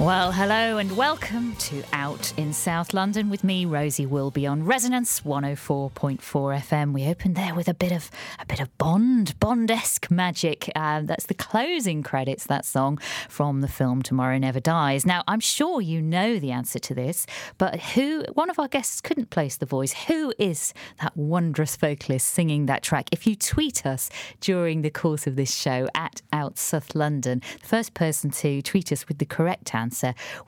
[0.00, 5.20] Well, hello and welcome to Out in South London with me, Rosie Wilby, on Resonance
[5.20, 6.94] 104.4 FM.
[6.94, 10.72] We opened there with a bit of a bit of Bond, Bond-esque magic.
[10.74, 12.46] Um, that's the closing credits.
[12.46, 15.04] That song from the film Tomorrow Never Dies.
[15.04, 17.26] Now, I'm sure you know the answer to this,
[17.58, 18.24] but who?
[18.32, 19.92] One of our guests couldn't place the voice.
[20.08, 20.72] Who is
[21.02, 23.10] that wondrous vocalist singing that track?
[23.12, 24.08] If you tweet us
[24.40, 28.90] during the course of this show at Out South London, the first person to tweet
[28.92, 29.89] us with the correct answer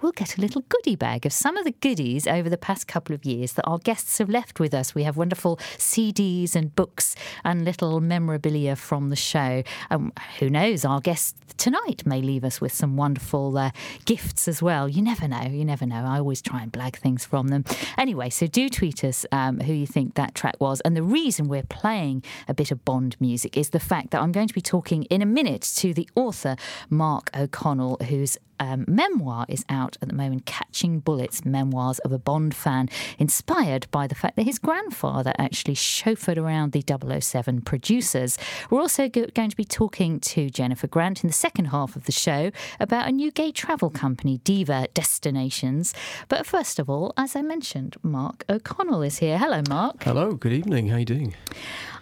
[0.01, 3.15] we'll get a little goodie bag of some of the goodies over the past couple
[3.15, 4.95] of years that our guests have left with us.
[4.95, 7.15] We have wonderful CDs and books
[7.45, 9.63] and little memorabilia from the show.
[9.91, 13.71] Um, who knows, our guest tonight may leave us with some wonderful uh,
[14.05, 14.89] gifts as well.
[14.89, 16.05] You never know, you never know.
[16.05, 17.65] I always try and blag things from them.
[17.99, 20.81] Anyway, so do tweet us um, who you think that track was.
[20.81, 24.33] And the reason we're playing a bit of Bond music is the fact that I'm
[24.33, 26.57] going to be talking in a minute to the author,
[26.91, 32.19] Mark O'Connell, whose um, memoir is out at the moment, Catching Bullets Memoirs of a
[32.19, 36.85] Bond Fan, inspired by the fact that his grandfather actually chauffeured around the
[37.21, 38.39] 007 producers.
[38.71, 42.05] We're also go- going to be talking to Jennifer Grant in the second half of
[42.05, 45.93] the show about a new gay travel company, Diva Destinations.
[46.29, 49.39] But first of all, as I mentioned, Mark O'Connell is here.
[49.39, 50.05] Hello, Mark.
[50.05, 50.89] Hello, good evening.
[50.89, 51.35] How are you doing?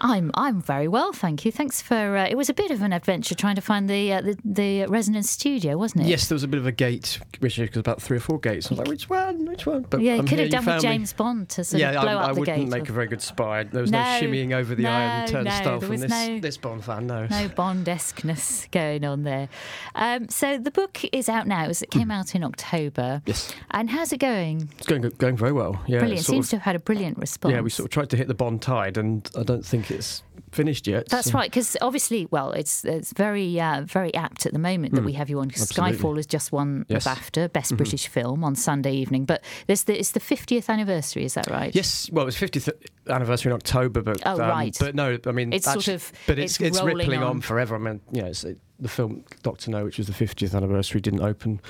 [0.00, 1.52] I'm I'm very well, thank you.
[1.52, 2.16] Thanks for.
[2.16, 4.86] Uh, it was a bit of an adventure trying to find the uh, the, the
[4.86, 6.08] resonance studio, wasn't it?
[6.08, 8.66] Yes, there was a bit of a gate, which was about three or four gates.
[8.66, 9.46] I was like, which one?
[9.46, 9.86] Which one?
[9.88, 11.16] But yeah, you could have done with James me.
[11.16, 12.68] Bond to sort yeah, of blow I, up I the wouldn't gate.
[12.68, 13.64] make a very good spy.
[13.64, 16.56] There was no, no shimmying over the no, iron turnstile no, from this no, this
[16.56, 17.06] Bond fan.
[17.06, 19.48] No, no Bond-esqueness going on there.
[19.94, 21.68] Um, so the book is out now.
[21.68, 23.22] It came out in October.
[23.26, 23.54] Yes.
[23.70, 24.68] And how's it going?
[24.78, 25.82] It's going going very well.
[25.86, 26.24] Yeah, brilliant.
[26.24, 27.54] Seems of, to have had a brilliant response.
[27.54, 30.22] Yeah, we sort of tried to hit the Bond tide, and I don't think it's
[30.52, 31.08] finished yet.
[31.08, 31.38] That's so.
[31.38, 35.06] right, because obviously, well, it's it's very uh, very apt at the moment that Mm,
[35.06, 35.48] we have you on.
[35.48, 35.70] Because.
[35.70, 37.04] Skyfall has just won Yes.
[37.04, 37.76] the BAFTA Best Mhm.
[37.76, 41.24] British Film on Sunday evening, but there's the, it's the 50th anniversary.
[41.24, 41.74] Is that right?
[41.74, 42.68] Yes, well, it was 50th
[43.08, 44.76] anniversary in October, but Oh, um, right.
[44.78, 47.26] But no, I mean, It's sort of- but it's it's it's, rippling on.
[47.36, 47.40] on.
[47.40, 47.74] forever.
[47.76, 51.00] I mean, you know, it's, it, the film Doctor No, which was the 50th anniversary,
[51.00, 51.60] didn't open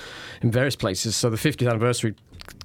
[0.42, 2.14] in various places, so the 50th anniversary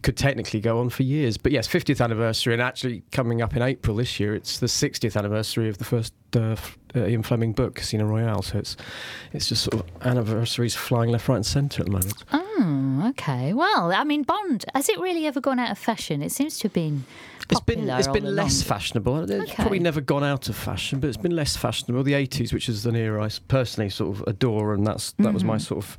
[0.01, 1.38] could technically go on for years.
[1.38, 5.16] But yes, 50th anniversary, and actually coming up in April this year, it's the 60th
[5.18, 6.56] anniversary of the first uh,
[6.96, 8.41] uh, Ian Fleming book, Casino Royale.
[8.41, 8.78] So it's
[9.34, 12.23] it's just sort of anniversaries flying left, right, and centre at the moment.
[12.31, 13.53] Oh, okay.
[13.53, 16.22] Well, I mean, Bond has it really ever gone out of fashion?
[16.22, 17.06] It seems to have been.
[17.50, 19.23] It's been it's been less fashionable.
[19.29, 19.53] It's Okay.
[19.56, 22.03] probably never gone out of fashion, but it's been less fashionable.
[22.03, 25.44] The eighties, which is an era I personally sort of adore, and that's that was
[25.44, 25.62] my Mhm.
[25.62, 25.97] sort of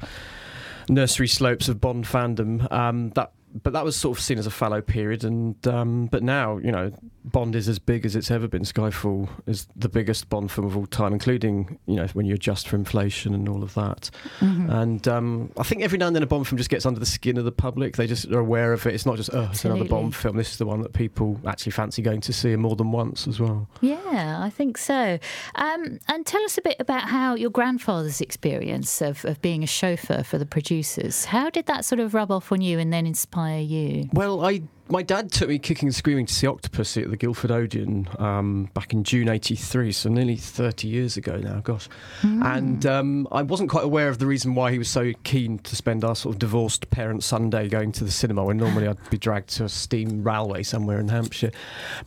[0.88, 2.70] nursery slopes of Bond fandom.
[2.72, 3.32] Um, that
[3.62, 6.70] but that was sort of seen as a fallow period, and um, but now you
[6.70, 6.92] know
[7.24, 8.62] Bond is as big as it's ever been.
[8.62, 12.68] Skyfall is the biggest Bond film of all time, including you know when you adjust
[12.68, 14.10] for inflation and all of that.
[14.40, 14.70] Mhm.
[14.70, 17.06] And um, I think every now and then a Bond film just gets under the
[17.06, 17.96] skin of the public.
[17.96, 18.94] They just are aware of it.
[18.94, 20.36] It's not just oh, it's another Bond film.
[20.36, 23.40] This is the one that people actually fancy going to see more than once as
[23.40, 23.68] well.
[23.80, 25.18] Yeah, I think so.
[25.54, 29.66] Um, and tell us a bit about how your grandfather's experience of, of being a
[29.66, 31.26] chauffeur for the producers.
[31.26, 34.08] How did that sort of rub off on you and then inspire you?
[34.12, 37.50] Well, I my dad took me kicking and screaming to see Octopussy at the Guildford
[37.50, 41.60] Odeon um, back in June '83, so nearly 30 years ago now.
[41.60, 41.88] Gosh,
[42.22, 45.74] and um, I wasn't quite aware of the reason why he was so keen to
[45.74, 49.18] spend our sort of divorced parent Sunday going to the cinema when normally I'd be
[49.18, 51.50] dragged to a steam railway somewhere in Hampshire.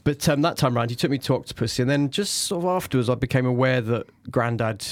[0.04, 2.70] But um, that time round, he took me to Octopussy, and then just sort of
[2.70, 4.86] afterwards, I became aware that Grandad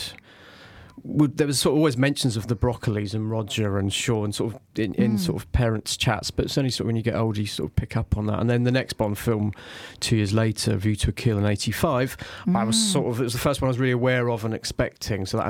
[1.06, 4.60] there was sort of always mentions of the Broccolis and Roger and Sean sort of
[4.76, 5.20] in, in Mm.
[5.20, 7.70] sort of parents' chats, but it's only sort of when you get older you sort
[7.70, 8.40] of pick up on that.
[8.40, 9.54] And then the next Bond film,
[10.00, 12.18] two years later, View to a Kill in '85,
[12.54, 12.92] I was Mm.
[12.94, 15.26] sort of it was the first one I was really aware of and expecting.
[15.26, 15.48] So that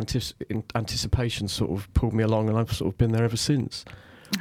[0.75, 3.85] anticipation sort of pulled me along, and I've sort of been there ever since.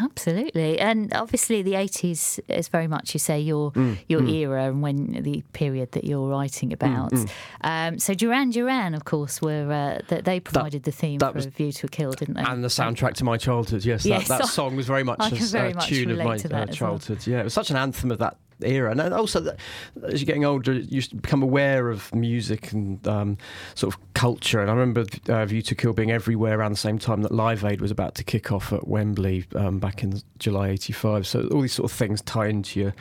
[0.00, 4.32] Absolutely, and obviously the eighties is very much you say your Mm, your mm.
[4.32, 7.12] era and when the period that you're writing about.
[7.12, 7.28] mm.
[7.62, 11.36] Um, so Duran Duran, of course, were uh, that they provided the theme that for
[11.36, 12.42] was- View to a Kill, didn't they?
[12.42, 15.28] And the soundtrack to my childhood, yes, Yes, that, that song was very much I
[15.28, 16.66] a very a much tune of my uh, as well.
[16.66, 17.26] childhood.
[17.26, 19.58] Yeah, it was such an anthem of that era, and also that
[20.04, 23.38] as you're getting older, you become aware of music and um,
[23.74, 24.60] sort of culture.
[24.60, 27.64] And I remember uh, View to Kill being everywhere around the same time that Live
[27.64, 31.26] Aid was about to kick off at Wembley um, back in July '85.
[31.26, 32.94] So all these sort of things tie into your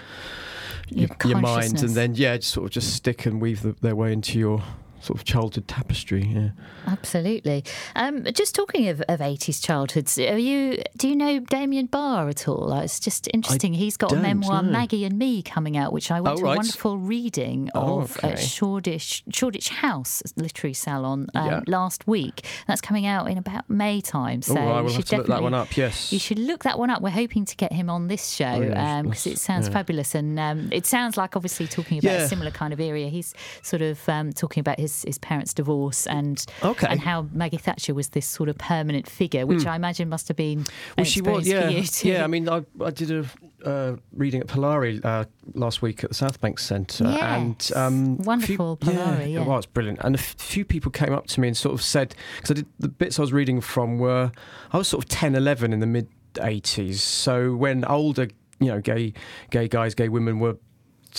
[0.90, 3.76] Your your, your mind, and then yeah, just sort of just stick and weave the,
[3.82, 4.62] their way into your
[5.06, 6.24] sort of childhood tapestry.
[6.26, 6.50] Yeah,
[6.88, 7.64] absolutely.
[7.96, 12.48] Um, just talking of, of 80s childhoods, are you do you know Damien Barr at
[12.48, 12.74] all?
[12.80, 13.74] It's just interesting.
[13.74, 14.64] I He's got a memoir.
[14.64, 16.54] Maggie and Me, coming out, which I went oh, to right.
[16.54, 18.32] a wonderful reading oh, of okay.
[18.32, 21.62] at Shoreditch Shoreditch House Literary Salon um, yeah.
[21.68, 22.46] last week.
[22.68, 24.42] That's coming out in about May time.
[24.42, 25.76] So oh, I will you have should to look that one up.
[25.78, 27.02] Yes, you should look that one up.
[27.02, 29.74] We're hoping to get him on this show because oh, um, it sounds yeah.
[29.74, 32.24] fabulous and um, it sounds like obviously talking about Yeah.
[32.24, 33.10] a similar kind of area.
[33.10, 36.88] He's sort of um, talking about his, his parents' divorce and Okay.
[36.90, 40.38] and how Maggie Thatcher was this sort of permanent figure, which I imagine must have
[40.38, 40.66] been
[40.98, 42.10] Well, she was, yeah, for you too.
[42.10, 42.24] yeah.
[42.24, 43.26] I mean, I, I did a
[43.68, 45.26] uh, reading at Polari uh,
[45.56, 47.76] last week at the Southbank Centre, and Yes.
[47.76, 49.42] um, Wonderful few, Polari, yeah.
[49.42, 50.00] it was brilliant.
[50.04, 52.54] And a f- few people came up to me and sort of said, because I
[52.56, 54.32] did the bits I was reading from were
[54.72, 56.96] I was sort of 10, 11 in the mid 80s.
[56.98, 58.28] So when older,
[58.60, 59.14] you know, gay
[59.50, 60.58] gay guys, gay women were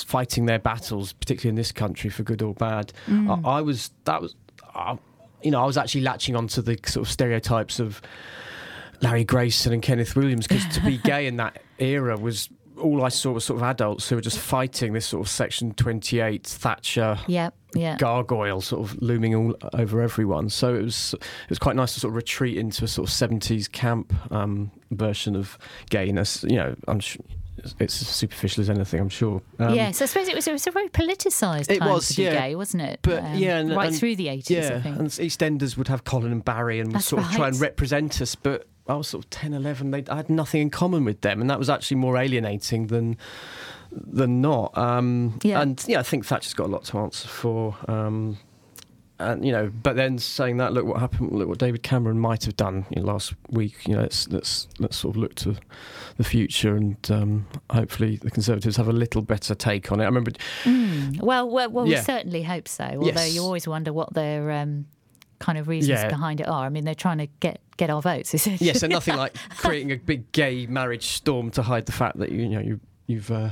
[0.03, 3.45] fighting their battles, particularly in this country for good or bad, Mm.
[3.45, 4.35] I, I was that was.
[4.75, 4.99] I,
[5.43, 8.03] you know, I was actually latching onto the sort of stereotypes of
[9.01, 12.49] Larry Grayson and Kenneth Williams because to be gay in that era was
[12.81, 15.73] all I saw was sort of adults who were just fighting this sort of Section
[15.75, 17.97] 28 Thatcher yeah, yeah.
[17.97, 20.49] gargoyle sort of looming all over everyone.
[20.49, 23.15] So it was it was quite nice to sort of retreat into a sort of
[23.15, 25.59] 70s camp um, version of
[25.91, 26.43] gayness.
[26.45, 27.25] You know, I'm sure
[27.79, 29.43] it's as superficial as anything, I'm sure.
[29.59, 32.17] Um, yes, I suppose it was, it was a very politicised It time was, to
[32.17, 32.49] be yeah.
[32.49, 33.01] gay, wasn't it?
[33.03, 34.99] But Um, yeah, and, right and- through the 80s, yeah, I think.
[34.99, 38.21] and EastEnders would have Colin and Barry and would That's sort of try and represent
[38.21, 39.91] us, but I was sort of 10, 11.
[39.91, 43.17] They, I had nothing in common with them, and that was actually more alienating than
[43.93, 44.77] than not.
[44.77, 45.61] Um, Yeah.
[45.63, 47.77] And yeah, I think Thatcher's got a lot to answer for.
[47.89, 48.39] Um,
[49.19, 51.33] and you know, but then saying that, look what happened.
[51.33, 53.87] Look what David Cameron might have done you know, last week.
[53.87, 55.57] You know, let's let's let's sort of look to
[56.17, 60.05] the future, and um, hopefully the Conservatives have a little better take on it.
[60.05, 60.33] I remember
[60.65, 61.21] Mm.
[61.23, 62.85] Well, well, well we certainly hope so.
[62.85, 63.35] Although Yes.
[63.35, 64.87] you always wonder what their um,
[65.39, 66.09] kind of reasons Yeah.
[66.09, 66.65] behind it are.
[66.67, 68.35] I mean, they're trying to get get our votes.
[68.35, 68.61] Is it?
[68.61, 72.33] Yes, and nothing like creating a big gay marriage storm to hide the fact that
[72.33, 73.51] you, you know you, you've uh,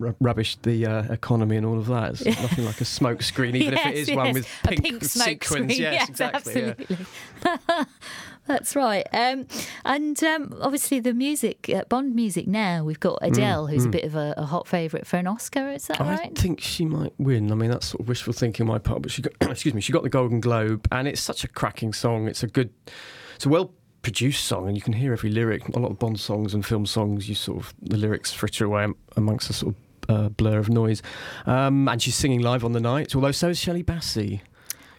[0.00, 2.20] r- rubbished the uh, economy and all of that.
[2.20, 4.34] It's nothing like a smoke screen, even if it is Yes, one yes.
[4.34, 5.72] with a pink, pink smoke sequins.
[5.74, 5.82] screen.
[5.92, 6.74] Yes, exactly.
[7.44, 7.84] yeah.
[8.46, 9.06] That's right.
[9.12, 9.46] Um,
[9.84, 14.04] and um, obviously, the music, uh, Bond music now, we've got Adele, who's a bit
[14.04, 15.68] of a, a hot favourite for an Oscar.
[15.70, 16.38] Is that Mm, I right?
[16.38, 17.52] think she might win.
[17.52, 19.82] I mean, that's sort of wishful thinking on my part, but she got excuse me,
[19.82, 22.26] she got the Golden Globe, and it's such a cracking song.
[22.26, 22.70] It's a good,
[23.36, 25.68] it's a well produced song, and you can hear every lyric.
[25.68, 28.86] A lot of Bond songs and film songs, you sort of the lyrics fritter away
[29.16, 31.02] amongst a sort of uh, blur of noise.
[31.46, 34.40] Um, and she's singing live on the night, although so is Shirley Bassey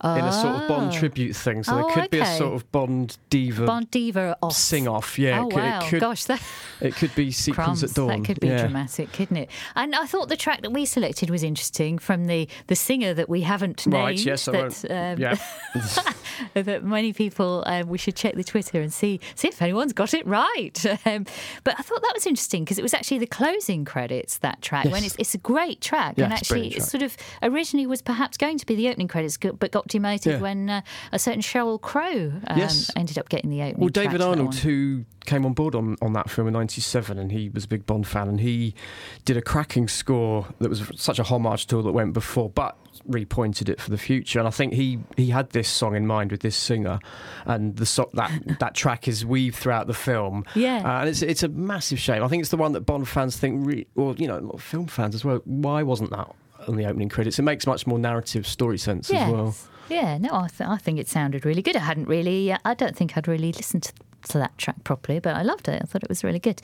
[0.04, 0.98] in a sort of Bond Oh.
[1.00, 1.64] tribute thing.
[1.64, 4.54] So Oh, there could be a sort of Bond diva Bond Diva off.
[4.54, 5.20] sing off.
[5.20, 5.80] Yeah, oh it could, wow!
[5.86, 6.42] it could, Gosh, that
[6.82, 7.84] it could be sequence crumbs.
[7.84, 8.08] at dawn.
[8.08, 8.62] That could be yeah.
[8.62, 9.50] dramatic, couldn't it?
[9.76, 13.28] And I thought the track that we selected was interesting from the the singer that
[13.30, 13.94] we haven't named.
[14.04, 15.36] Right, yes, I that, won't- um, Yeah.
[16.54, 20.14] that many people um, we should check the Twitter and see see if anyone's got
[20.14, 20.86] it right.
[21.06, 21.26] Um,
[21.64, 24.86] but I thought that was interesting because it was actually the closing credits that track
[24.86, 28.38] when it's it's a great track Yeah, and actually it sort of originally was perhaps
[28.38, 30.40] going to be the opening credits but got demoted Yeah.
[30.40, 30.82] when uh,
[31.12, 32.90] a certain Sheryl Crow um, Yes.
[32.96, 33.80] ended up getting the opening.
[33.80, 37.50] Well, David Arnold, who came on board on, on that film in '97, and he
[37.50, 38.74] was a big Bond fan, and he
[39.26, 42.78] did a cracking score that was such a homage to all that went before, but
[43.08, 44.40] repointed it for the future.
[44.40, 47.00] And I think he he had this song in mind with this singer,
[47.46, 50.46] and the so- that that track is weaved throughout the film.
[50.56, 50.78] Yeah.
[50.84, 52.24] uh, and it's it's a massive shame.
[52.24, 54.56] I think it's the one that Bond fans think, re- or you know, a lot
[54.56, 55.42] of film fans as well.
[55.46, 56.34] Why wasn't that
[56.68, 57.40] on the opening credits?
[57.40, 59.56] It makes much more narrative story sense as well.
[59.90, 61.76] Yeah, no, I, th- I think it sounded really good.
[61.76, 63.94] I hadn't really, uh, I don't think I'd really listened to,
[64.30, 65.82] to that track properly, but I loved it.
[65.82, 66.62] I thought it was really good.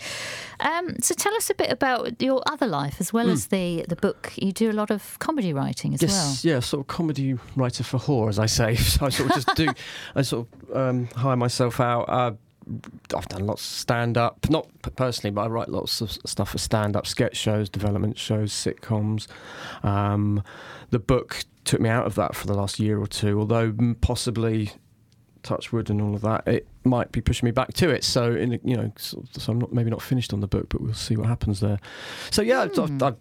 [0.60, 3.96] Um, so tell us a bit about your other life as well as the, the
[3.96, 4.34] book.
[4.36, 6.02] You do a lot of comedy writing as.
[6.02, 8.76] Yes, yeah, sort of comedy writer for whore, as I say.
[8.86, 9.68] So I sort of just do,
[10.16, 12.04] I sort of um, hire myself out.
[12.08, 12.34] Uh,
[13.16, 16.58] I've done lots of stand up, not personally, but I write lots of stuff for
[16.58, 19.28] stand up, sketch shows, development shows, sitcoms.
[19.84, 20.44] Um,
[20.90, 24.72] the book took me out of that for the last year or two, although possibly
[25.44, 28.04] touch wood and all of that, it might be pushing me back to it.
[28.04, 30.82] So, in you know, of- so I'm not maybe not finished on the book, but
[30.82, 31.80] we'll see what happens there.
[32.32, 33.04] So yeah, I- Hmm.
[33.04, 33.14] I, I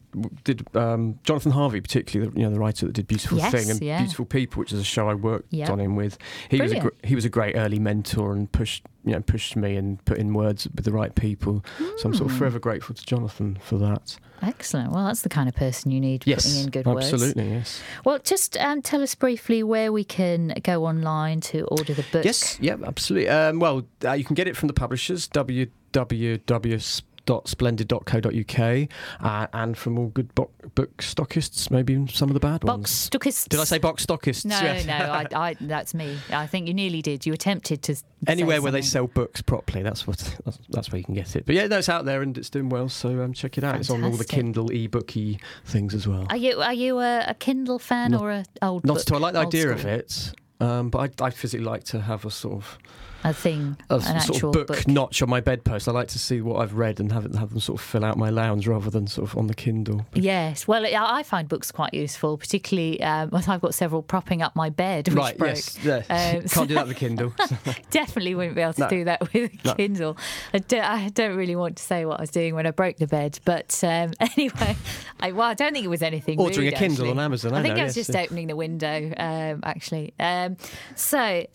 [0.44, 3.70] did um, Jonathan Harvey, particularly the, you know the writer that did Beautiful Yes, Thing
[3.70, 3.98] and yeah.
[3.98, 5.70] Beautiful People, which is a show I worked Yeah.
[5.72, 6.18] on him with.
[6.50, 9.54] He was a gr- he was a great early mentor and pushed you know pushed
[9.56, 11.64] me and put in words with the right people.
[11.78, 12.24] So I'm sort Hmm.
[12.26, 14.16] of forever grateful to Jonathan for that.
[14.42, 14.92] Excellent.
[14.92, 17.10] Well, that's the kind of person you need Yes, putting in good words.
[17.12, 17.80] absolutely, yes.
[18.04, 22.24] Well, just um, tell us briefly where we can go online to order the book.
[22.26, 23.28] Yes, yeah, absolutely.
[23.30, 28.88] Um, well, uh, you can get it from the publishers, www box.splendid.co.uk
[29.20, 33.08] uh, and from all good bo- book stockists, maybe some of the bad Box ones.
[33.10, 33.48] stockists.
[33.48, 34.44] Did I say box stockists?
[34.44, 34.84] No, Yes.
[34.86, 36.18] no, I, I, that's me.
[36.30, 37.24] I think you nearly did.
[37.24, 37.96] You attempted to.
[38.26, 41.46] Anywhere where they sell books properly, that's what that's, that's where you can get it.
[41.46, 43.76] But yeah, no, it's out there and it's doing well, so um, check it out.
[43.76, 44.36] It's on all the Fantastic.
[44.36, 46.26] Kindle e-booky things as well.
[46.30, 49.12] Are you are you a, a Kindle fan Not- or a old Not book, at
[49.12, 49.18] all.
[49.18, 49.92] I like the old idea of school?
[49.92, 52.78] it, um, but I, I physically like to have a sort of
[53.24, 54.86] A thing, a an sort actual of book, book.
[54.86, 55.88] notch on my bedpost.
[55.88, 58.04] I like to see what I've read and have it have them sort of fill
[58.04, 60.04] out my lounge rather than sort of on the Kindle.
[60.14, 64.54] Yes, well, I I find books quite useful, particularly um, I've got several propping up
[64.54, 65.38] my bed, which right?
[65.38, 65.56] broke.
[65.56, 65.78] Yes.
[65.82, 65.96] Yeah.
[66.36, 67.32] Um, Can't do that with a Kindle.
[67.90, 68.88] Definitely wouldn't be able to No.
[68.88, 69.74] do that with a No.
[69.74, 70.16] Kindle.
[70.52, 72.98] I don't, I don't really want to say what I was doing when I broke
[72.98, 74.76] the bed, but um, anyway,
[75.20, 76.38] I, well, I don't think it was anything.
[76.38, 77.10] Ordering rude, a Kindle actually.
[77.10, 78.24] on Amazon, I think know, I was yes, just yeah.
[78.24, 80.12] opening the window, um, actually.
[80.20, 80.58] Um,
[80.94, 81.46] so,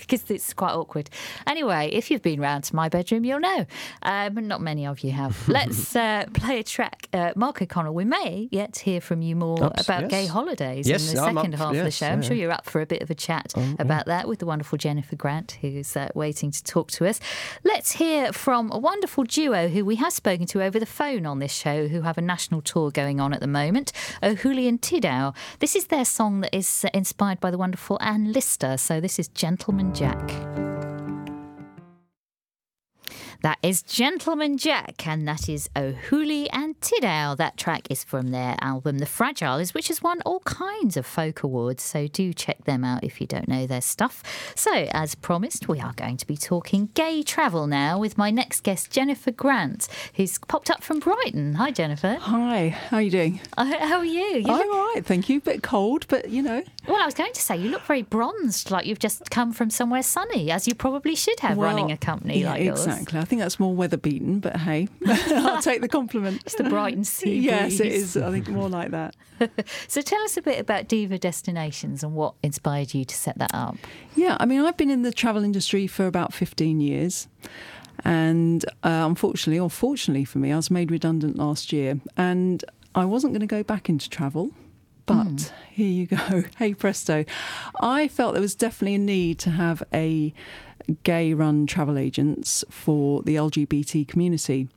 [0.00, 0.87] because it's quite awkward.
[1.46, 3.66] Anyway, if you've been round to my bedroom, you'll know.
[4.02, 5.48] Um, not many of you have.
[5.48, 7.08] Let's uh, play a track.
[7.12, 10.10] Uh, Mark O'Connell, we may yet hear from you more Ups, about yes.
[10.10, 12.06] gay holidays Yes, in the I'm second up, half of the yes, show.
[12.06, 14.78] I'm sure you're up for a bit of a chat about that with the wonderful
[14.78, 17.20] Jennifer Grant, who's uh, waiting to talk to us.
[17.64, 21.38] Let's hear from a wonderful duo who we have spoken to over the phone on
[21.38, 23.92] this show, who have a national tour going on at the moment,
[24.22, 25.34] O'Hooley and Tidow.
[25.58, 28.76] This is their song that is uh, inspired by the wonderful Anne Lister.
[28.76, 30.77] So this is Gentleman Jack.
[33.42, 37.36] That is Gentleman Jack, and that is O'Hooley and Tidow.
[37.36, 41.44] That track is from their album The Fragiles, which has won all kinds of folk
[41.44, 44.24] awards, so do check them out if you don't know their stuff.
[44.56, 48.64] So, as promised, we are going to be talking gay travel now with my next
[48.64, 51.54] guest, Jennifer Grant, who's popped up from Brighton.
[51.54, 52.16] Hi, Jennifer.
[52.20, 53.40] Hi, how are you doing?
[53.56, 54.20] Uh, How are you?
[54.20, 55.38] you I'm look- all right, thank you.
[55.38, 56.64] A bit cold, but you know.
[56.88, 59.70] well, I was going to say, you look very bronzed, like you've just come from
[59.70, 62.84] somewhere sunny, as you probably should have running a company yeah, like yours.
[62.84, 63.27] exactly.
[63.28, 66.40] I think that's more weather beaten, but hey, I'll take the compliment.
[66.46, 67.44] It's the Brighton sea breeze.
[67.44, 68.16] yes, it is.
[68.16, 69.14] I think more like that.
[69.86, 73.50] So tell us a bit about Diva Destinations and what inspired you to set that
[73.52, 73.76] up.
[74.16, 77.28] Yeah, I mean, I've been in the travel industry for about 15 years.
[78.02, 82.00] And uh, unfortunately, or fortunately for me, I was made redundant last year.
[82.16, 84.52] And I wasn't going to go back into travel.
[85.04, 86.44] But here you go.
[86.58, 87.24] Hey, presto.
[87.80, 90.32] I felt there was definitely a need to have a
[91.02, 94.68] gay run travel agents for the LGBT community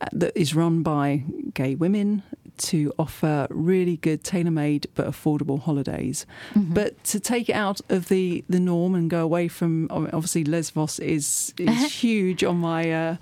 [0.00, 2.22] uh, that is run by gay women
[2.58, 8.44] to offer really good tailor-made but affordable holidays but to take it out of the
[8.48, 13.16] the norm and go away from obviously Lesbos is is huge on my uh,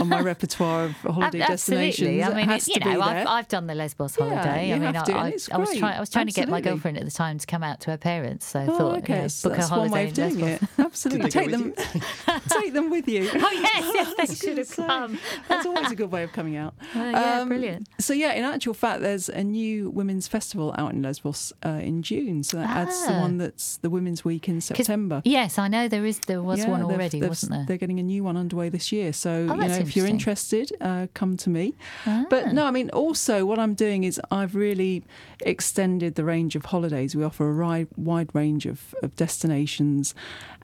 [0.00, 2.22] on my repertoire of holiday Ab- destinations Absolutely.
[2.24, 3.28] I mean, it you to know, be I've, there.
[3.28, 4.68] I've done the Lesbos Yeah, holiday.
[4.68, 5.96] you I mean, have to, I, and I, it's I was trying.
[5.96, 7.96] I was trying to get my girlfriend at the time to come out to her
[7.98, 8.46] parents.
[8.46, 10.28] So I Oh, thought, okay, you know, so book that's a one way holiday of
[10.28, 10.68] in doing Lesbos.
[10.78, 10.84] it.
[10.84, 13.30] Absolutely, take them, with take them with you.
[13.34, 15.18] Oh yes, yes, they should have come.
[15.48, 16.74] That's always a good way of coming out.
[16.94, 17.88] Uh, yeah, Um, brilliant.
[17.98, 22.02] So yeah, in actual fact, there's a new women's festival out in Lesbos uh, in
[22.02, 22.42] June.
[22.42, 23.20] So that adds to the Ah.
[23.20, 25.22] one that's the Women's Week in September.
[25.24, 26.18] Yes, I know there is.
[26.20, 27.64] There was Yeah, one already, they've- wasn't there?
[27.66, 29.12] They're getting a new one underway this year.
[29.12, 31.74] So you know, if you're interested, uh, come to me.
[32.06, 32.24] Ah.
[32.30, 35.02] But no, I mean, also what I'm doing is I've really
[35.40, 37.14] extended the range of holidays.
[37.16, 40.14] We offer a wide, wide range of, of destinations,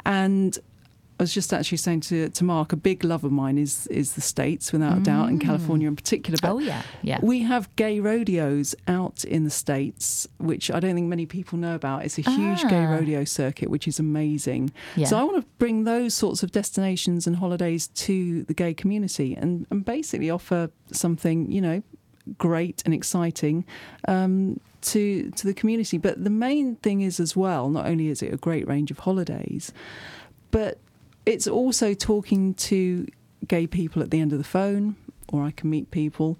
[0.04, 0.58] and
[1.18, 4.12] I was just actually saying to, to Mark, a big love of mine is is
[4.12, 6.38] the states, without a doubt, and California in particular.
[6.40, 7.18] But oh yeah, yeah.
[7.22, 11.74] we have gay rodeos out in the States, which I don't think many people know
[11.74, 12.04] about.
[12.04, 12.92] It's a huge gay Ah.
[12.92, 14.72] rodeo circuit, which is amazing.
[14.94, 15.06] Yeah.
[15.08, 19.34] So I want to bring those sorts of destinations and holidays to the gay community
[19.34, 21.82] and, and basically offer something, you know,
[22.38, 23.64] great and exciting
[24.06, 25.98] um, to to the community.
[25.98, 29.00] But the main thing is as well, not only is it a great range of
[29.00, 29.72] holidays,
[30.52, 30.78] but
[31.32, 33.06] it's also talking to
[33.46, 34.96] gay people at the end of the phone,
[35.32, 36.38] or I can meet people.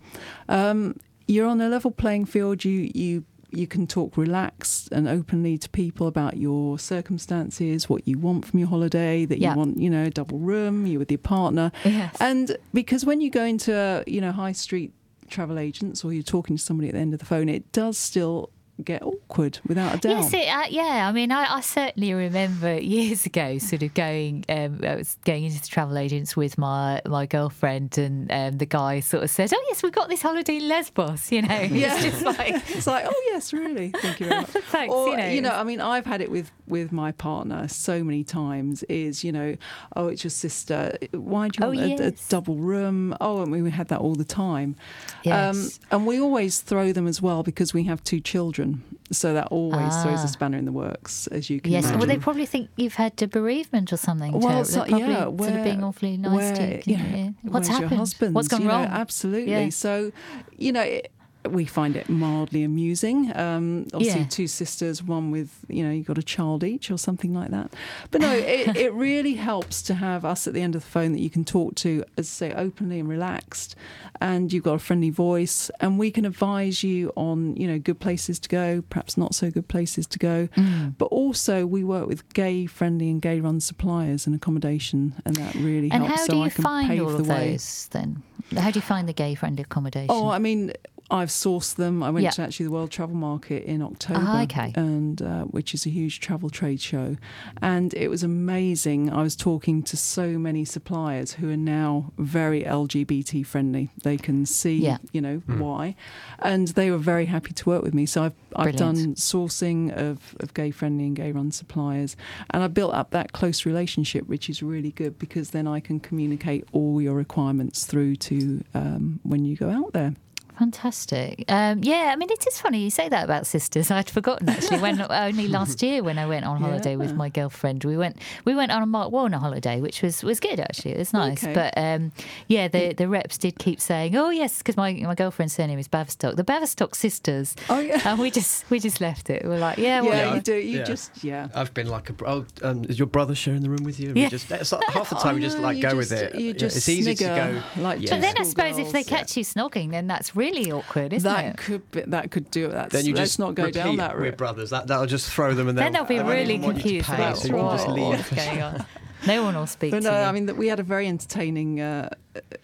[0.49, 2.65] Um, you're on a level playing field.
[2.65, 8.19] You you you can talk relaxed and openly to people about your circumstances, what you
[8.19, 9.53] want from your holiday, that Yeah.
[9.53, 11.73] you want, you know, a double room, you're with your partner.
[11.83, 12.15] Yes.
[12.21, 14.93] And because when you go into, you know, high street
[15.31, 17.97] travel agents or you're talking to somebody at the end of the phone, it does
[17.97, 18.51] still
[18.85, 20.11] get awkward without a doubt.
[20.23, 21.09] Yes, it, uh, yeah.
[21.09, 24.45] I mean, I, I certainly remember years ago, sort of going.
[24.49, 28.67] Um, I was going into the travel agents with my my girlfriend, and um, the
[28.67, 31.95] guy sort of said, "Oh yes, we've got this holiday in Lesbos." You know, Yeah.
[31.97, 33.91] it's just like, it's like, oh yes, really.
[33.91, 34.51] Thank you very much.
[34.51, 34.95] thanks.
[34.95, 38.83] or you know, I mean, I've had it with with my partner so many times.
[38.85, 39.57] Is you know,
[39.97, 40.97] oh, it's your sister.
[41.13, 43.17] Why do you Oh, want a, a double room?
[43.21, 44.77] Oh, and we had that all the time.
[45.25, 45.79] Yes.
[45.91, 48.68] and we always throw them as well because we have two children.
[48.73, 48.85] Children.
[49.11, 50.25] So that always throws Ah.
[50.25, 51.99] a spanner in the works, as you can Yes, imagine.
[51.99, 54.33] well, they probably think you've had a bereavement or something.
[54.33, 56.97] Well, so- yeah, sort where- of being awfully nice where, to you.
[56.99, 57.35] know, you?
[57.43, 57.99] What's happened?
[58.35, 58.85] What's gone you know, wrong?
[58.85, 59.51] absolutely.
[59.53, 59.71] Yeah.
[59.71, 60.13] So,
[60.59, 60.83] you know.
[60.83, 61.11] It,
[61.49, 63.35] we find it mildly amusing.
[63.37, 64.27] Um, obviously, Yeah.
[64.29, 67.73] two sisters, one with you know you got a child each or something like that.
[68.11, 71.13] But no, it, it really helps to have us at the end of the phone
[71.13, 73.77] that you can talk to, as I say, openly and relaxed,
[74.21, 78.01] and you've got a friendly voice, and we can advise you on you know good
[78.01, 80.49] places to go, perhaps not so good places to go.
[80.57, 80.97] Mm.
[80.99, 85.55] But also, we work with gay friendly and gay run suppliers and accommodation, and that
[85.55, 86.21] really And helps.
[86.21, 87.53] how so do I you can find all of way.
[87.53, 88.23] those then?
[88.57, 90.07] How do you find the gay friendly accommodation?
[90.11, 90.73] Oh, I mean,
[91.11, 92.03] I've sourced them.
[92.03, 92.31] I went Yeah.
[92.33, 94.73] to actually the World Travel Market in October, Ah, okay.
[94.77, 97.17] and uh, which is a huge travel trade show,
[97.63, 99.11] and it was amazing.
[99.11, 103.89] I was talking to so many suppliers who are now very LGBT friendly.
[104.03, 104.99] They can see, Yeah.
[105.13, 105.95] you know, why,
[106.41, 108.05] and they were very happy to work with me.
[108.07, 108.97] So I've I've Brilliant.
[109.07, 112.17] done sourcing of, of gay friendly and gay run suppliers,
[112.51, 116.01] and I built up that close relationship, which is really good because then I can
[116.01, 120.15] communicate all your requirements through to um, when you go out there.
[120.59, 121.45] Fantastic.
[121.49, 123.91] Um, yeah, I mean, it is funny you say that about sisters.
[123.99, 124.81] I'd forgotten actually.
[124.81, 128.55] When only last year, when I went on holiday with my girlfriend, we went we
[128.55, 130.93] went on a Mark Warner holiday, which was was good actually.
[130.93, 131.45] It was nice.
[131.45, 131.55] Okay.
[131.55, 132.13] But um,
[132.49, 135.87] yeah, the the reps did keep saying, "Oh yes," because my my girlfriend's surname is
[135.87, 137.55] Baverstock, the Baverstock sisters.
[137.69, 138.01] Oh yeah.
[138.05, 139.45] And we just we just left it.
[139.45, 140.57] We're like, yeah, yeah, well, you do.
[140.57, 140.85] You yeah.
[140.85, 141.49] just yeah.
[141.55, 142.15] I've been like a.
[142.27, 144.09] Oh, um, is your brother sharing the room with you?
[144.09, 144.29] And Yeah.
[144.29, 146.35] Just, it's like half the time we just like go just- with it.
[146.35, 147.63] you just it's easy to go.
[147.81, 148.11] like yeah.
[148.11, 151.13] But then I School suppose if they girls, catch you snogging, then that's really awkward,
[151.13, 151.57] isn't that it?
[151.57, 152.73] could be, that could do it.
[152.73, 154.71] That's, then you let's just not go down repeat, that We're brothers.
[154.71, 157.05] That that'll just throw them, and Then they'll, they'll be really even want you to
[157.05, 158.09] confused pay, about so you can just what- leave.
[158.09, 158.87] what's going on.
[159.27, 160.17] No one will speak But to no, you.
[160.29, 162.11] I mean that we had a very entertaining uh,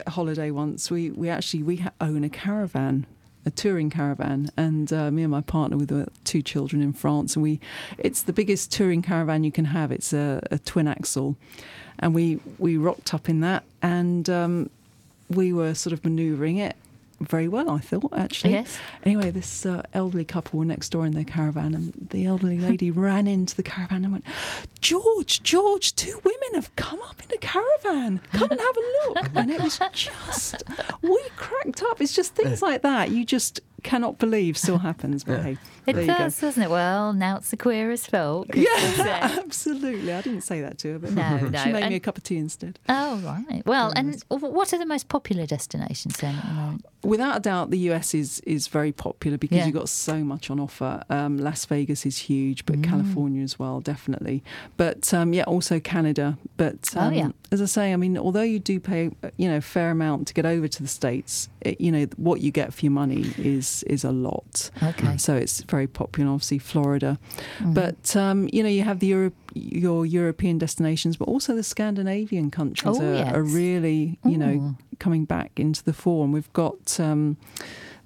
[0.07, 0.91] holiday once.
[0.91, 3.07] We we actually we ha- own a caravan,
[3.45, 7.35] a touring caravan, and uh, me and my partner with uh, two children in France,
[7.35, 7.59] and we
[7.99, 9.91] it's the biggest touring caravan you can have.
[9.91, 11.35] It's a, a twin axle,
[11.99, 14.71] and we we rocked up in that, and um,
[15.29, 16.76] we were sort of manoeuvring it
[17.21, 17.71] very well.
[17.71, 18.52] I thought actually.
[18.52, 18.78] yes.
[19.04, 22.90] Anyway, this uh, elderly couple were next door in their caravan, and the elderly lady
[22.90, 24.25] ran into the caravan and went,
[24.80, 28.21] George, George, two women have come up in a caravan.
[28.33, 29.30] Come and have a look.
[29.35, 30.62] And it was just,
[31.02, 32.00] we cracked up.
[32.00, 35.23] It's just things like that you just cannot believe still happens.
[35.23, 35.43] But Yeah.
[35.43, 36.71] hey, It there you does, doesn't it?
[36.71, 38.47] Well, now it's the queerest folk.
[38.55, 38.67] Yeah,
[39.45, 40.12] absolutely.
[40.12, 41.59] I didn't say that to her, but No, no.
[41.62, 42.79] she made and- me a cup of tea instead.
[42.88, 43.62] Oh, right.
[43.67, 46.35] Well, and what are the most popular destinations then?
[46.37, 46.87] at the moment?
[47.05, 49.67] Without a doubt, the US is is very popular because Yeah.
[49.67, 51.02] you've got so much on offer.
[51.11, 52.85] Um, Las Vegas is huge, but Mm.
[52.85, 54.43] California as well, definitely.
[54.78, 56.39] But um, yeah, also Canada.
[56.56, 57.28] But Oh, um, yeah.
[57.54, 60.34] As I say, I mean, although you do pay, you know, a fair amount to
[60.34, 63.82] get over to the states, it, you know, what you get for your money is
[63.84, 64.71] is a lot.
[64.82, 65.17] Okay.
[65.17, 66.30] So it's very popular.
[66.32, 67.19] Obviously, Florida.
[67.60, 67.75] Mhm.
[67.75, 72.50] But um, you know, you have the Europe, your European destinations, but also the Scandinavian
[72.50, 73.34] countries Oh, are, yes.
[73.34, 76.32] are really, you know, coming back into the form.
[76.32, 77.36] We've got um,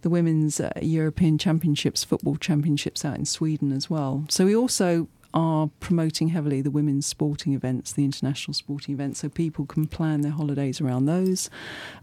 [0.03, 4.25] the women's uh, European Championships, football championships out in Sweden as well.
[4.29, 9.29] So we also are promoting heavily the women's sporting events, the international sporting events, so
[9.29, 11.51] people can plan their holidays around those.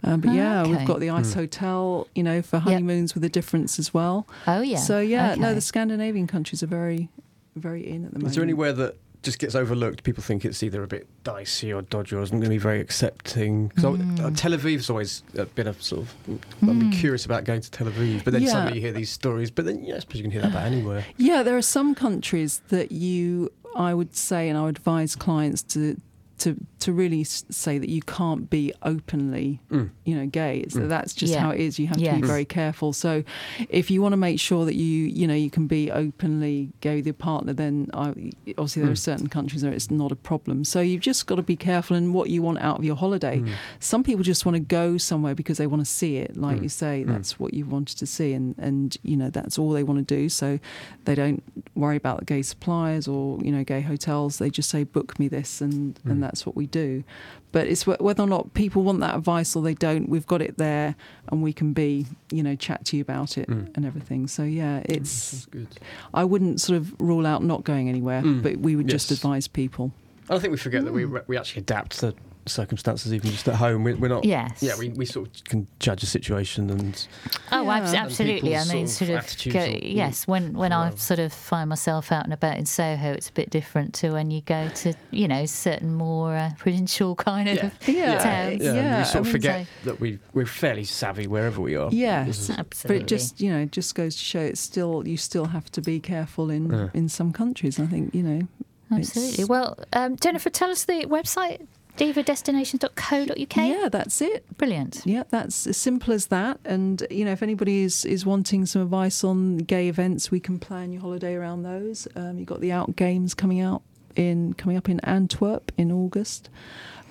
[0.03, 0.71] Uh, but Ah, yeah, okay.
[0.77, 4.27] we've got the ice hotel, you know, for honeymoons with a difference as well.
[4.47, 4.77] Oh, yeah.
[4.77, 7.09] So yeah, no, the Scandinavian countries are very,
[7.55, 8.31] very in at the moment.
[8.31, 10.03] Is there anywhere that just gets overlooked?
[10.03, 12.79] People think it's either a bit dicey or dodgy or isn't going to be very
[12.79, 13.67] accepting.
[13.67, 14.37] Because Mm.
[14.37, 16.15] Tel Aviv's always uh, been a sort of.
[16.61, 16.91] I'm Mm.
[16.93, 18.51] curious about going to Tel Aviv, but then Yeah.
[18.51, 19.51] suddenly you hear these stories.
[19.51, 21.03] But then, yeah, I suppose you can hear that about anywhere.
[21.17, 25.61] Yeah, there are some countries that you, I would say, and I would advise clients
[25.73, 25.99] to
[26.39, 29.89] to to really say that you can't be openly, Mm.
[30.03, 30.59] you know, gay.
[30.59, 30.87] It's, Mm.
[30.87, 31.39] That's just Yeah.
[31.39, 31.79] how it is.
[31.79, 32.15] You have Yes.
[32.15, 32.93] to be very careful.
[32.93, 33.23] So,
[33.69, 36.97] if you want to make sure that you, you know, you can be openly gay
[36.97, 38.09] with your partner, then I,
[38.57, 38.97] obviously there are Mm.
[38.99, 40.63] certain countries where it's not a problem.
[40.63, 43.39] So you've just got to be careful in what you want out of your holiday.
[43.39, 43.49] Mm.
[43.79, 46.63] Some people just want to go somewhere because they want to see it, like Mm.
[46.63, 47.03] you say.
[47.03, 47.07] Mm.
[47.07, 50.15] That's what you wanted to see, and and you know that's all they want to
[50.15, 50.29] do.
[50.29, 50.59] So
[51.05, 51.41] they don't
[51.75, 54.37] worry about the gay suppliers or you know gay hotels.
[54.37, 56.11] They just say book me this, and Mm.
[56.11, 57.03] and that's what we do.
[57.51, 60.09] But it's whether or not people want that advice or they don't.
[60.09, 60.95] We've got it there,
[61.29, 63.71] and we can be you know chat to you about it Mm.
[63.75, 64.27] and everything.
[64.27, 65.67] So yeah, That's it's good.
[66.13, 68.41] I wouldn't sort of rule out not going anywhere, Mm.
[68.43, 69.91] but we would just advise people.
[70.29, 71.23] I think we forget that we Mm.
[71.27, 72.13] we actually adapt to
[72.47, 73.83] circumstances, even just at home.
[73.83, 74.23] We're, we're not.
[74.25, 74.61] Yes.
[74.61, 77.07] Yeah, we, we sort of can judge a situation and.
[77.51, 77.77] Oh, Yeah.
[77.77, 78.55] abs- And absolutely.
[78.55, 79.53] I mean, sort sort of of.
[79.53, 83.11] Go, or- yes, when when I sort of find myself out and about in Soho,
[83.11, 87.15] it's a bit different to when you go to you know certain more uh, provincial
[87.29, 87.71] kind of Yeah.
[87.87, 88.63] Yeah, towns.
[88.63, 91.75] Yeah, Yeah, you sort I of mean, forget that we we're fairly savvy wherever we
[91.75, 91.89] are.
[91.91, 92.99] Yes, Absolutely.
[92.99, 95.71] but it just you know it just goes to show it's still you still have
[95.71, 96.89] to be careful in Yeah.
[96.93, 97.79] in some countries.
[97.79, 98.47] I think you know.
[98.91, 99.33] Absolutely.
[99.33, 101.65] it's- Well, um, Jennifer, tell us the website
[101.97, 103.55] divadestinations.co.uk.
[103.57, 104.57] Yeah, that's it.
[104.57, 105.01] Brilliant.
[105.05, 106.59] Yeah, that's as simple as that.
[106.65, 110.59] And you know, if anybody is is wanting some advice on gay events, we can
[110.59, 112.07] plan your holiday around those.
[112.15, 113.81] Um, you've got the Out Games coming out
[114.15, 116.49] in coming up in Antwerp in August.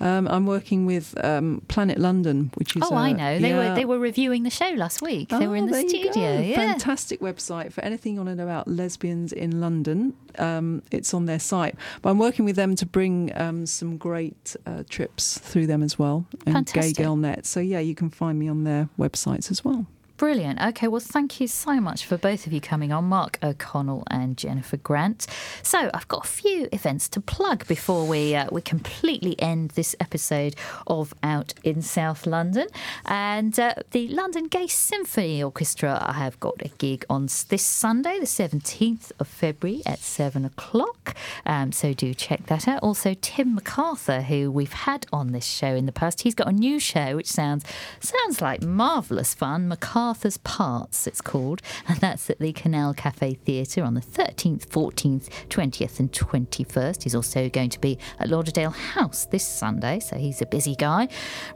[0.01, 3.39] Um, I'm working with um, Planet London, which is Oh, I a- know.
[3.39, 5.29] They were they were reviewing the show last week.
[5.29, 6.37] They were in Oh, the studio.
[6.41, 6.55] Yeah.
[6.57, 10.13] Fantastic website for anything you want to know about lesbians in London.
[10.37, 11.75] Um, it's on their site.
[12.01, 15.97] But I'm working with them to bring um, some great uh, trips through them as
[15.97, 16.25] well.
[16.45, 16.97] And Fantastic.
[16.97, 17.45] Gay Girl Net.
[17.45, 19.85] So, yeah, you can find me on their websites as well.
[20.17, 20.61] Brilliant.
[20.61, 24.37] Okay, well, thank you so much for both of you coming on, Mark O'Connell and
[24.37, 25.27] Jennifer Grant.
[25.61, 29.93] So, I've got a few events to plug before we uh, we completely end this
[29.99, 30.55] episode
[30.87, 32.67] of Out in South London.
[33.03, 38.17] And uh, the London Gay Symphony Orchestra I have got a gig on this Sunday,
[38.17, 41.13] the 17th of February at 7 o'clock.
[41.45, 42.81] Um, so, do check that out.
[42.81, 46.53] Also, Tim MacArthur, who we've had on this show in the past, he's got a
[46.53, 47.65] new show which sounds
[47.99, 49.67] sounds like marvellous fun.
[50.05, 55.29] MacArthur's Parts, it's called, and that's at the Canal Cafe Theatre on the 13th, 14th,
[55.49, 57.01] 20th, and 21st.
[57.01, 61.07] He's also going to be at Lauderdale House this Sunday, so he's a busy guy.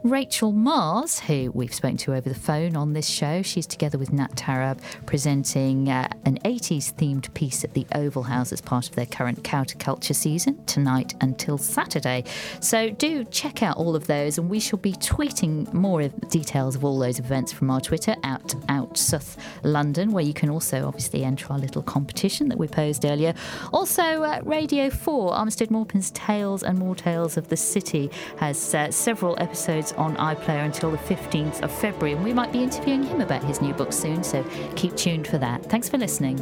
[0.02, 4.12] Rachel Mars, who we've spoken to over the phone on this show, she's together with
[4.12, 8.96] Nat Tarab presenting uh, an 80s themed piece at the Oval House as part of
[8.96, 12.24] their current counterculture season tonight until Saturday.
[12.58, 16.84] So do check out all of those, and we shall be tweeting more details of
[16.84, 21.24] all those events from our Twitter at Out South London, where you can also obviously
[21.24, 23.34] enter our little competition that we posed earlier.
[23.72, 28.90] Also, uh, Radio 4, Armistead Maupin's Tales and More Tales of the City, has uh,
[28.90, 33.20] several episodes on iPlayer until the 15th of February, and we might be interviewing him
[33.20, 34.44] about his new book soon, so
[34.76, 35.64] keep tuned for that.
[35.66, 36.38] Thanks for listening.